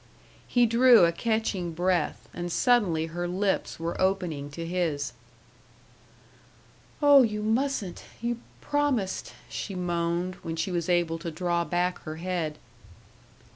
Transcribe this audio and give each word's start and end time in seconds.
He 0.47 0.65
drew 0.65 1.05
a 1.05 1.11
catching 1.11 1.73
breath, 1.73 2.27
and 2.33 2.51
suddenly 2.51 3.05
her 3.05 3.27
lips 3.27 3.79
were 3.79 4.01
opening 4.01 4.49
to 4.49 4.65
his. 4.65 5.13
"Oh, 7.03 7.21
you 7.21 7.43
mustn't 7.43 8.03
you 8.19 8.39
promised" 8.61 9.33
she 9.47 9.75
moaned, 9.75 10.37
when 10.41 10.55
she 10.55 10.71
was 10.71 10.89
able 10.89 11.19
to 11.19 11.29
draw 11.29 11.63
back 11.65 11.99
her 11.99 12.15
head. 12.15 12.57